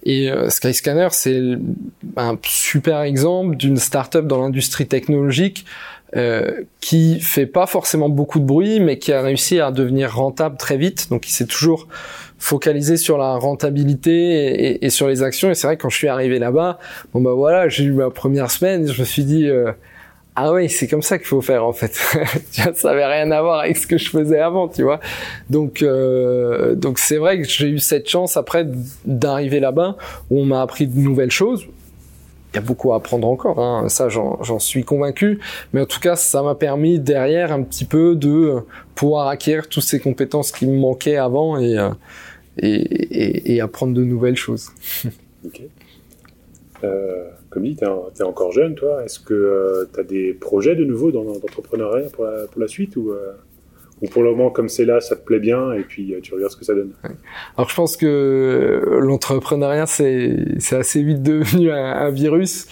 [0.05, 1.43] Et Skyscanner, c'est
[2.17, 5.67] un super exemple d'une start-up dans l'industrie technologique.
[6.17, 10.57] Euh, qui fait pas forcément beaucoup de bruit, mais qui a réussi à devenir rentable
[10.57, 11.11] très vite.
[11.11, 11.87] Donc, il s'est toujours
[12.39, 15.51] focalisé sur la rentabilité et, sur les actions.
[15.51, 16.79] Et c'est vrai que quand je suis arrivé là-bas,
[17.13, 19.73] bon bah voilà, j'ai eu ma première semaine, je me suis dit euh,
[20.37, 21.95] ah oui, c'est comme ça qu'il faut faire en fait.
[22.75, 25.01] ça avait rien à voir avec ce que je faisais avant, tu vois.
[25.51, 28.67] Donc euh, donc c'est vrai que j'ai eu cette chance après
[29.05, 29.97] d'arriver là-bas
[30.31, 31.67] où on m'a appris de nouvelles choses.
[32.61, 33.89] Y a beaucoup à apprendre encore, hein.
[33.89, 35.41] ça j'en suis convaincu,
[35.73, 38.57] mais en tout cas ça m'a permis derrière un petit peu de
[38.95, 41.77] pouvoir acquérir toutes ces compétences qui me manquaient avant et,
[42.61, 44.71] et, apprendre de nouvelles choses.
[45.47, 45.63] ok.
[46.85, 49.05] Euh, comme dit, tu es, encore jeune, toi.
[49.05, 53.11] Est-ce que euh, tu as des projets de nouveau dans, l'entrepreneuriat pour la, suite ou,
[53.11, 53.33] euh,
[54.01, 56.53] ou pour le moment, comme c'est là, ça te plaît bien et puis tu regardes
[56.53, 56.93] ce que ça donne.
[57.57, 62.67] Alors je pense que l'entrepreneuriat, c'est assez vite devenu un, virus.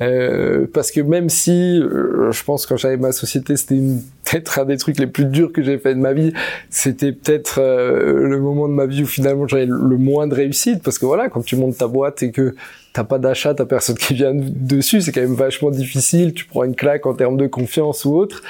[0.00, 3.80] Euh, parce que même si euh, je pense quand j'avais ma société c'était
[4.22, 6.34] peut-être un des trucs les plus durs que j'ai fait de ma vie
[6.68, 10.82] c'était peut-être euh, le moment de ma vie où finalement j'avais le moins de réussite.
[10.82, 12.54] Parce que voilà quand tu montes ta boîte et que
[12.92, 16.34] t'as pas d'achat t'as personne qui vient dessus c'est quand même vachement difficile.
[16.34, 18.42] Tu prends une claque en termes de confiance ou autre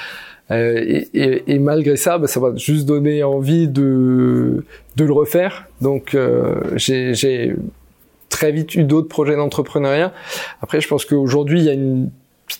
[0.51, 5.67] et, et, et, malgré ça, bah, ça va juste donner envie de, de le refaire.
[5.81, 6.17] Donc
[6.75, 7.55] j'ai
[8.29, 10.13] très vite eu d'autres projets d'entrepreneuriat.
[10.61, 12.09] Après, je pense qu'aujourd'hui, il y a une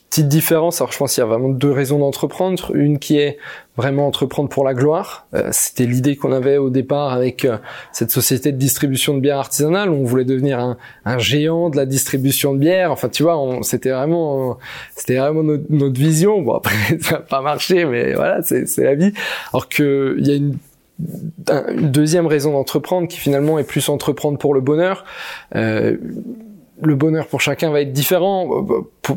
[0.09, 0.81] petite différence.
[0.81, 2.75] Alors, je pense qu'il y a vraiment deux raisons d'entreprendre.
[2.75, 3.37] Une qui est
[3.77, 5.27] vraiment entreprendre pour la gloire.
[5.33, 7.57] Euh, c'était l'idée qu'on avait au départ avec euh,
[7.91, 9.89] cette société de distribution de bière artisanale.
[9.89, 12.91] On voulait devenir un, un géant de la distribution de bière.
[12.91, 14.57] Enfin, tu vois, c'était vraiment,
[14.95, 16.41] c'était vraiment notre, notre, vision.
[16.41, 19.13] Bon, après, ça n'a pas marché, mais voilà, c'est la vie.
[19.53, 20.57] Alors que il y a une
[21.47, 25.05] une deuxième raison d'entreprendre qui finalement est plus entreprendre pour le bonheur.
[25.55, 25.97] Euh,
[26.81, 28.65] le bonheur pour chacun va être différent.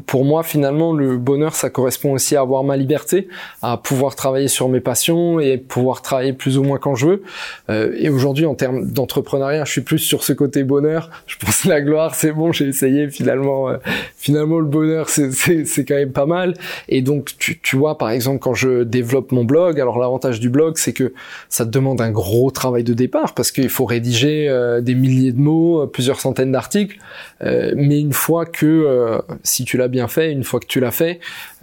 [0.06, 3.28] Pour, moi, finalement, le bonheur, ça correspond aussi à avoir ma liberté,
[3.60, 7.22] à pouvoir travailler sur mes passions et pouvoir travailler plus ou moins quand je veux.
[7.68, 11.10] Euh, et aujourd'hui, en termes d'entrepreneuriat, je suis plus sur ce côté bonheur.
[11.26, 13.10] Je pense la gloire, c'est bon, j'ai essayé.
[13.10, 13.76] Finalement, euh,
[14.16, 16.54] finalement, le bonheur, c'est quand même pas mal.
[16.88, 20.48] Et donc, tu, tu vois, par exemple, quand je développe mon blog, alors l'avantage du
[20.48, 21.12] blog, c'est que
[21.50, 25.32] ça te demande un gros travail de départ parce qu'il faut rédiger euh, des milliers
[25.32, 26.98] de mots, plusieurs centaines d'articles.
[27.42, 30.80] Euh, mais une fois que, euh, si tu l'as bien fait, une fois que tu
[30.80, 31.20] l'as fait,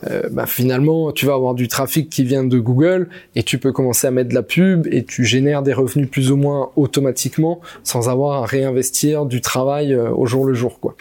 [0.10, 3.72] euh, bah, finalement, tu vas avoir du trafic qui vient de Google et tu peux
[3.72, 7.62] commencer à mettre de la pub et tu génères des revenus plus ou moins automatiquement
[7.84, 10.96] sans avoir à réinvestir du travail au jour le jour, quoi.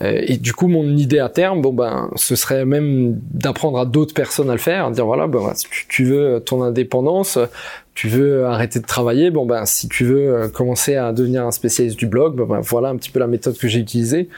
[0.00, 4.14] Et du coup, mon idée à terme, bon ben, ce serait même d'apprendre à d'autres
[4.14, 7.38] personnes à le faire, dire voilà, ben, si tu veux ton indépendance,
[7.94, 11.50] tu veux arrêter de travailler, bon ben si tu veux euh, commencer à devenir un
[11.50, 14.28] spécialiste du blog, ben, voilà un petit peu la méthode que j'ai utilisée.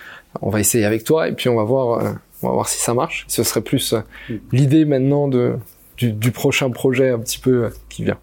[0.43, 2.11] On va essayer avec toi et puis on va voir, euh,
[2.43, 3.25] on va voir si ça marche.
[3.29, 4.35] Ce serait plus euh, mm.
[4.53, 5.55] l'idée maintenant de
[5.97, 8.19] du, du, prochain projet un petit peu qui vient.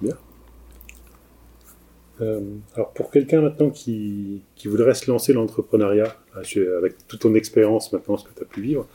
[0.00, 0.14] Bien.
[2.20, 2.40] Euh,
[2.74, 8.16] alors pour quelqu'un maintenant qui, qui voudrait se lancer l'entrepreneuriat avec toute ton expérience maintenant,
[8.16, 8.86] ce que tu as pu vivre,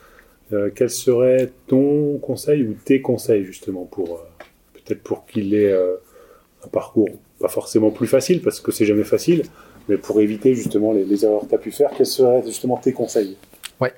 [0.54, 4.26] euh, quel serait ton conseil ou tes conseils justement pour
[4.96, 5.96] pour qu'il ait euh,
[6.66, 9.44] un parcours pas forcément plus facile, parce que c'est jamais facile,
[9.90, 12.78] mais pour éviter justement les, les erreurs que tu as pu faire, quels seraient justement
[12.78, 13.36] tes conseils?
[13.80, 13.94] Ouais.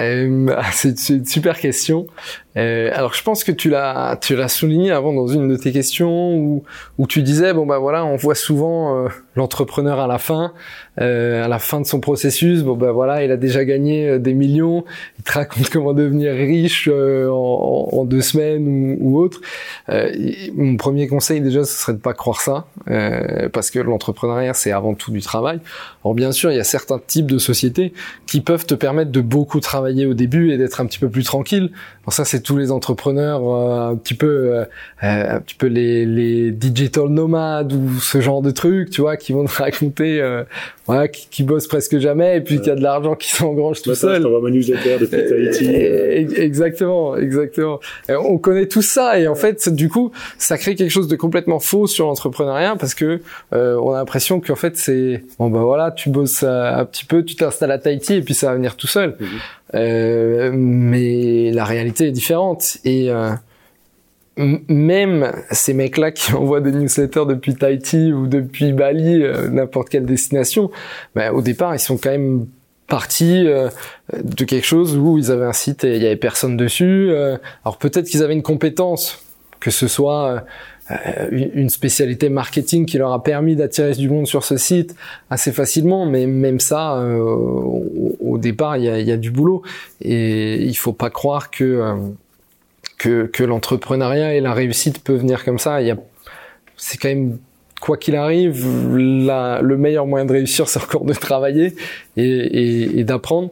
[0.00, 2.06] Euh, c'est une super question.
[2.56, 5.72] Euh, alors je pense que tu l'as tu l'as souligné avant dans une de tes
[5.72, 6.64] questions où
[6.98, 10.54] où tu disais bon bah voilà on voit souvent euh, l'entrepreneur à la fin
[10.98, 12.62] euh, à la fin de son processus.
[12.62, 14.84] Bon bah voilà il a déjà gagné euh, des millions.
[15.18, 19.42] Il te raconte comment devenir riche euh, en, en, deux semaines ou, ou autre.
[20.54, 22.66] Mon premier conseil déjà ce serait de pas croire ça
[23.52, 25.60] parce que l'entrepreneuriat c'est avant tout du travail.
[26.02, 27.92] Alors bien sûr il y a certains types de sociétés
[28.26, 31.24] qui peuvent te permettre de beaucoup travailler au début et d'être un petit peu plus
[31.24, 31.72] tranquille.
[32.04, 34.64] Alors ça c'est tous les entrepreneurs euh, un petit peu euh,
[35.02, 39.16] euh, un petit peu les, les digital nomades ou ce genre de trucs tu vois
[39.16, 40.22] qui vont te raconter
[40.86, 43.82] voilà qui, qui bossent presque jamais et puis qu'il y a de l'argent qui s'engrange
[43.82, 44.22] tout seul.
[44.22, 45.74] ma newsletter depuis Tahiti
[46.40, 47.80] exactement exactement.
[48.08, 51.58] On connaît tout ça et en fait du coup ça crée quelque chose de complètement
[51.58, 56.10] faux sur l'entrepreneuriat parce que on a l'impression qu'en fait c'est bon bah voilà tu
[56.10, 59.16] bosses un petit peu tu t'installes à Tahiti et puis ça va venir tout seul.
[59.18, 59.28] Mhm.
[59.74, 62.78] Euh, mais la réalité est différente.
[62.84, 63.32] Et euh,
[64.36, 70.06] même ces mecs-là qui envoient des newsletters depuis Tahiti ou depuis Bali, euh, n'importe quelle
[70.06, 70.70] destination,
[71.14, 72.46] bah, au départ, ils sont quand même
[72.88, 77.10] partis de quelque chose où ils avaient un site et il y avait personne dessus.
[77.64, 79.24] alors peut-être qu'ils avaient une compétence,
[79.58, 80.44] que ce soit
[81.32, 84.94] une spécialité marketing qui leur a permis d'attirer du monde sur ce site
[85.30, 87.04] assez facilement, mais même ça,
[88.36, 89.62] au, départ, il y a, du boulot
[90.00, 91.94] et il faut pas croire que euh,
[92.98, 95.78] que, l'entrepreneuriat et la réussite peuvent venir comme ça.
[96.76, 97.38] C'est quand même
[97.80, 101.74] quoi qu'il arrive, le meilleur moyen de réussir, c'est encore de travailler
[102.16, 103.50] et d'apprendre.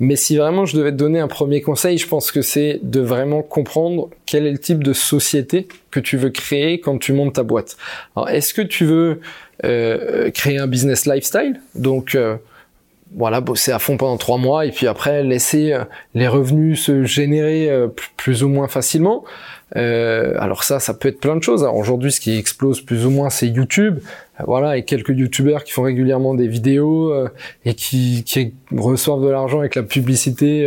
[0.00, 3.00] Mais si vraiment je devais te donner un premier conseil, je pense que c'est de
[3.00, 7.34] vraiment comprendre quel est le type de société que tu veux créer quand tu montes
[7.34, 7.76] ta boîte.
[8.14, 9.20] Alors, est-ce que tu veux
[9.64, 11.60] euh, créer un business lifestyle?
[11.74, 12.36] Donc, euh,
[13.16, 17.04] voilà, bosser à fond pendant trois mois et puis après laisser euh, les revenus se
[17.04, 19.24] générer euh, plus ou moins facilement.
[19.76, 21.62] Euh, alors ça, ça peut être plein de choses.
[21.62, 24.00] aujourd'hui, ce qui explose plus ou moins, c'est YouTube.
[24.46, 27.12] Voilà, et quelques YouTubeurs qui font régulièrement des vidéos
[27.64, 30.60] et qui, qui, reçoivent de l'argent avec la publicité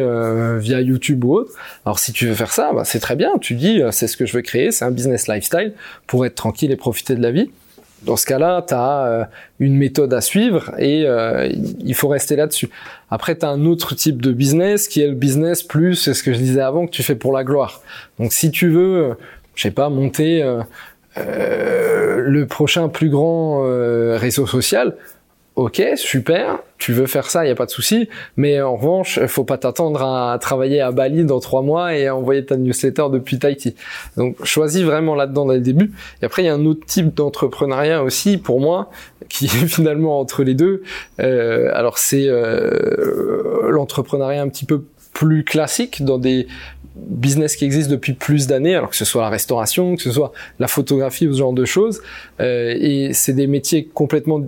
[0.60, 1.54] via YouTube ou autre.
[1.86, 3.38] Alors si tu veux faire ça, bah, c'est très bien.
[3.40, 5.72] Tu dis, c'est ce que je veux créer, c'est un business lifestyle
[6.06, 7.50] pour être tranquille et profiter de la vie.
[8.04, 9.24] Dans ce cas-là, tu as euh,
[9.60, 12.70] une méthode à suivre et euh, il faut rester là-dessus.
[13.12, 16.24] Après, tu as un autre type de business qui est le business plus, c'est ce
[16.24, 17.82] que je disais avant, que tu fais pour la gloire.
[18.18, 19.18] Donc si tu veux,
[19.56, 20.64] je sais pas, monter euh,
[21.18, 23.62] le prochain plus grand
[24.18, 24.96] réseau social,
[25.56, 29.20] ok, super, tu veux faire ça, il y a pas de souci, mais en revanche,
[29.28, 33.08] faut pas t'attendre à travailler à Bali dans trois mois et à envoyer ta newsletter
[33.12, 33.76] depuis Tahiti.
[34.18, 35.92] Donc, choisis vraiment là-dedans dès le début.
[36.22, 38.90] Et après, il y a un autre type d'entrepreneuriat aussi, pour moi,
[39.30, 40.84] qui est finalement entre les deux.
[41.20, 46.48] Euh, alors, c'est euh, l'entrepreneuriat un petit peu plus classique dans des
[46.96, 50.32] business qui existent depuis plus d'années, alors que ce soit la restauration, que ce soit
[50.60, 52.02] la photographie ou ce genre de choses.
[52.40, 54.42] Euh, et c'est des métiers complètement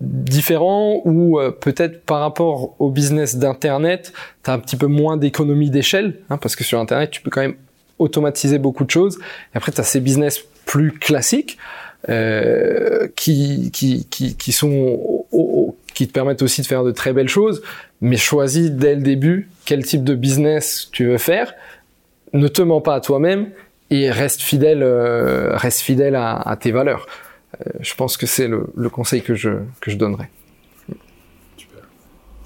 [0.00, 4.12] différent ou euh, peut-être par rapport au business d'internet,
[4.44, 7.30] tu as un petit peu moins d'économie d'échelle hein, parce que sur internet, tu peux
[7.30, 7.56] quand même
[7.98, 9.18] automatiser beaucoup de choses.
[9.54, 11.56] Et après tu as ces business plus classiques
[12.08, 15.24] euh, qui, qui, qui, qui sont
[15.94, 17.62] qui te permettent aussi de faire de très belles choses,
[18.02, 21.54] mais choisis dès le début quel type de business tu veux faire.
[22.34, 23.48] Ne te mens pas à toi-même
[23.90, 27.06] et reste fidèle, euh, reste fidèle à, à tes valeurs.
[27.60, 30.30] Euh, je pense que c'est le, conseil que je, que je donnerais.
[31.56, 31.82] Super.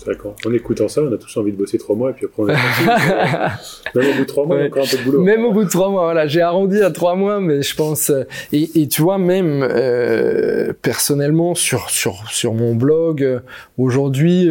[0.06, 0.36] D'accord.
[0.46, 2.48] En écoutant ça, on a tous envie de bosser trois mois et puis après on
[2.48, 2.54] est
[3.94, 5.22] Même au bout de trois mois, on a encore un peu de boulot.
[5.22, 6.26] Même au bout de trois mois, voilà.
[6.26, 8.10] J'ai arrondi à trois mois, mais je pense.
[8.10, 13.42] Euh, et, et tu vois, même euh, personnellement, sur, sur, sur mon blog,
[13.78, 14.48] aujourd'hui,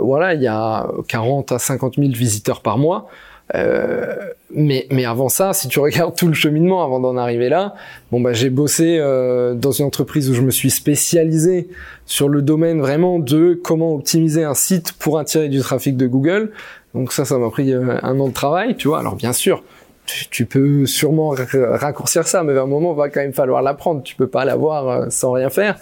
[0.00, 3.08] voilà, il y a 40 à 50 000 visiteurs par mois.
[3.54, 4.16] Euh,
[4.50, 7.74] mais, mais avant ça, si tu regardes tout le cheminement avant d'en arriver là,
[8.10, 11.68] bon bah j'ai bossé euh, dans une entreprise où je me suis spécialisé
[12.06, 16.52] sur le domaine vraiment de comment optimiser un site pour attirer du trafic de Google.
[16.94, 19.00] Donc ça, ça m'a pris euh, un an de travail, tu vois.
[19.00, 19.62] Alors bien sûr,
[20.06, 24.02] tu, peux sûrement raccourcir ça, mais à un moment, va quand même falloir l'apprendre.
[24.02, 25.78] Tu peux pas l'avoir sans rien faire.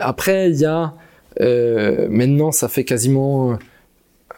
[0.00, 0.94] après, il y a
[2.08, 3.58] maintenant, ça fait quasiment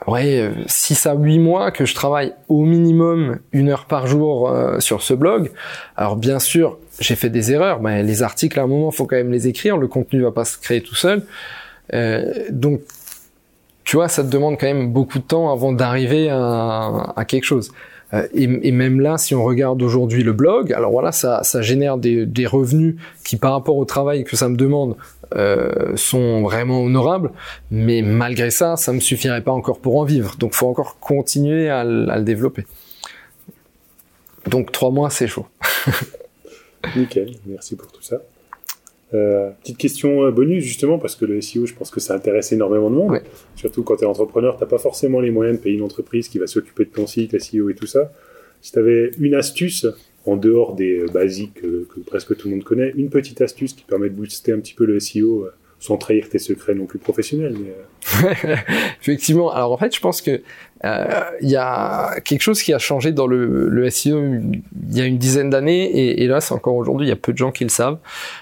[0.09, 4.81] ouais, 6 à 8 mois que je travaille au minimum une heure par jour euh,
[4.81, 5.51] sur ce blog.
[5.97, 9.17] Alors bien sûr, j'ai fait des erreurs, mais les articles à un moment, faut quand
[9.17, 11.23] même les écrire, le contenu va pas se créer tout seul.
[11.95, 12.81] Euh, donc,
[13.85, 17.73] tu vois, ça te demande quand même beaucoup de temps avant d'arriver à, quelque chose.
[18.13, 21.97] Euh, et, même là, si on regarde aujourd'hui le blog, alors voilà, ça, ça génère
[21.97, 24.97] des, revenus qui, par rapport au travail que ça me demande,
[25.35, 27.33] euh, sont vraiment honorables,
[27.71, 30.37] mais malgré ça, ça me suffirait pas encore pour en vivre.
[30.39, 32.65] Donc, faut encore continuer à, le développer.
[34.47, 35.47] Donc, trois mois, c'est chaud.
[36.97, 38.23] Nickel, merci pour tout ça.
[39.15, 42.53] Euh, petite question euh, bonus justement parce que le SEO, je pense que ça intéresse
[42.53, 43.23] énormément de monde.
[43.57, 46.39] Surtout quand tu es entrepreneur, t'as pas forcément les moyens de payer une entreprise qui
[46.39, 48.13] va s'occuper de ton site, SEO et tout ça.
[48.61, 49.87] Si tu avais une astuce
[50.29, 53.85] en dehors des euh, basiques que, presque tout le monde connaît, une petite astuce qui
[53.85, 56.99] permet de booster un petit peu le SEO euh, sans trahir tes secrets non plus
[56.99, 57.57] professionnels.
[58.23, 58.57] Euh.
[59.01, 59.51] Effectivement.
[59.51, 60.43] Alors en fait, je pense que
[61.41, 64.63] il y a quelque chose qui a changé dans le, le SEO il
[64.97, 67.33] y a une dizaine d'années et, et, là c'est encore aujourd'hui, il y a peu
[67.33, 67.99] de gens qui le savent.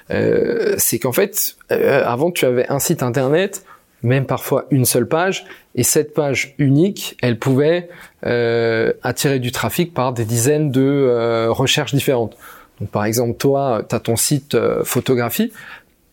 [0.09, 3.65] c'est qu'en fait, avant tu avais un site internet
[4.03, 7.89] même parfois une seule page, et cette page unique, elle pouvait
[8.25, 12.37] euh, attirer du trafic par des dizaines de euh, recherches différentes.
[12.81, 15.53] Donc par exemple, toi, tu ton site euh, photographie,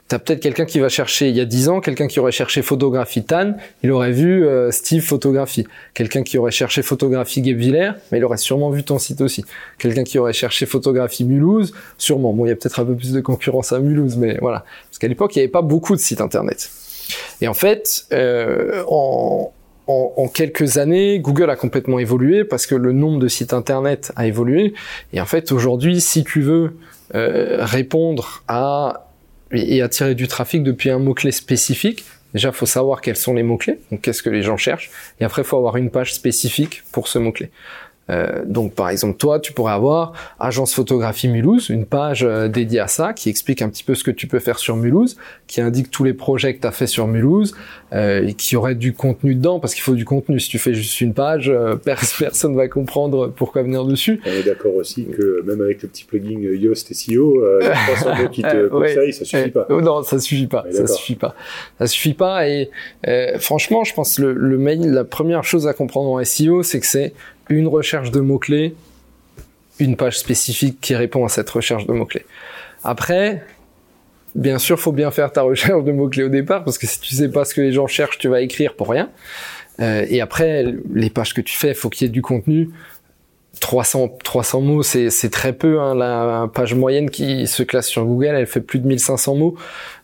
[0.10, 2.32] tu as peut-être quelqu'un qui va chercher, il y a 10 ans, quelqu'un qui aurait
[2.32, 5.66] cherché photographie Tan, il aurait vu euh, Steve photographie.
[5.94, 9.46] Quelqu'un qui aurait cherché photographie Guebwiller, mais il aurait sûrement vu ton site aussi.
[9.78, 12.34] Quelqu'un qui aurait cherché photographie Mulhouse, sûrement.
[12.34, 14.66] Bon, il y a peut-être un peu plus de concurrence à Mulhouse, mais voilà.
[14.90, 16.70] Parce qu'à l'époque, il n'y avait pas beaucoup de sites internet.
[17.42, 19.52] Et en fait, euh, en,
[20.34, 24.74] quelques années, Google a complètement évolué parce que le nombre de sites internet a évolué.
[25.12, 26.78] Et en fait, aujourd'hui, si tu veux
[27.16, 29.08] euh, répondre à
[29.52, 33.44] et, attirer du trafic depuis un mot-clé spécifique, déjà, il faut savoir quels sont les
[33.44, 34.90] mots-clés, donc qu'est-ce que les gens cherchent.
[35.20, 37.52] Et après, il faut avoir une page spécifique pour ce mot-clé.
[38.10, 42.82] Euh, donc par exemple toi, tu pourrais avoir Agence Photographie Mulhouse, une page euh, dédiée
[42.82, 45.62] à ça qui explique un petit peu ce que tu peux faire sur Mulhouse, qui
[45.62, 47.56] indique tous les projets que tu as fait sur Mulhouse
[47.94, 50.40] euh, et qui aurait du contenu dedans parce qu'il faut du contenu.
[50.40, 51.52] Si tu fais juste une page,
[52.20, 54.20] personne va comprendre pourquoi venir dessus.
[54.26, 58.30] On est d'accord aussi que même avec le petit plugin Yoast SEO, les 300 mots
[58.30, 59.68] qui te conseillent, ça suffit pas.
[59.70, 60.66] non, ça suffit pas.
[60.72, 61.36] Ça suffit pas.
[61.80, 62.70] Ça suffit pas et
[63.40, 66.86] franchement, je pense le, le mail, la première chose à comprendre en SEO, c'est que
[66.86, 67.14] c'est
[67.50, 68.76] une recherche de mots-clés,
[69.80, 72.26] une page spécifique qui répond à cette recherche de mots-clés.
[72.84, 73.44] Après,
[74.36, 77.16] bien sûr, faut bien faire ta recherche de mots-clés au départ, parce que si tu
[77.16, 79.10] sais pas ce que les gens cherchent, tu vas écrire pour rien.
[79.80, 82.70] Euh, et après, les pages que tu fais, faut qu'il y ait du contenu.
[83.60, 85.80] 300, 300 mots, c'est, très peu.
[85.80, 85.96] Hein.
[85.96, 89.56] La page moyenne qui se classe sur Google, elle fait plus de 1500 mots.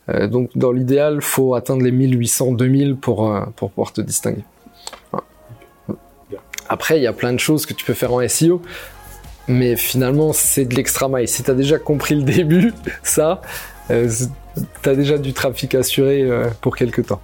[0.08, 4.44] Euh, donc, dans l'idéal, faut atteindre les 1800, 2000 pour, euh, pour pouvoir te distinguer.
[6.70, 8.62] Après, il y a plein de choses que tu peux faire en SEO,
[9.48, 11.26] mais finalement, c'est de l'extra mile.
[11.26, 13.40] Si tu as déjà compris le début, ça,
[13.90, 14.08] euh,
[14.80, 17.20] tu as déjà du trafic assuré euh, pour quelques temps.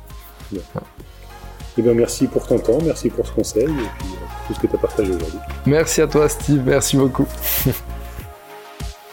[1.79, 4.59] Eh bien, merci pour ton temps, merci pour ce conseil et puis euh, tout ce
[4.59, 5.39] que tu as partagé aujourd'hui.
[5.65, 7.27] Merci à toi, Steve, merci beaucoup.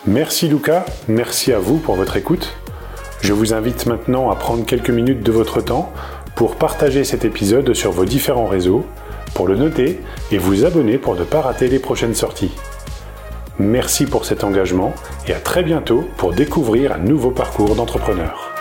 [0.07, 2.55] merci, Lucas, merci à vous pour votre écoute.
[3.21, 5.93] Je vous invite maintenant à prendre quelques minutes de votre temps
[6.35, 8.83] pour partager cet épisode sur vos différents réseaux
[9.33, 9.99] pour le noter
[10.31, 12.51] et vous abonner pour ne pas rater les prochaines sorties.
[13.59, 14.93] Merci pour cet engagement
[15.27, 18.52] et à très bientôt pour découvrir un nouveau parcours d'entrepreneur.